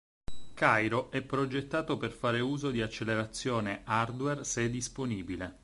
[0.55, 5.59] Cairo è progettato per fare uso di accelerazione hardware, se disponibile.